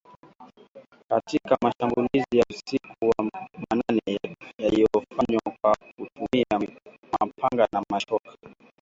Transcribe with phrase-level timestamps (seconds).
[1.09, 3.15] katika mashambulizi ya usiku wa
[3.69, 4.17] manane
[4.57, 6.73] yaliyofanywa kwa kutumia
[7.21, 8.35] mapanga na mashoka